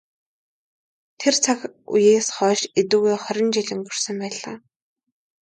Тэр 1.19 1.33
цаг 1.43 1.59
үеэс 1.93 2.27
хойш 2.35 2.61
эдүгээ 2.79 3.17
хорин 3.23 3.47
жил 3.55 3.67
өнгөрсөн 3.75 4.15
байлаа. 4.21 4.55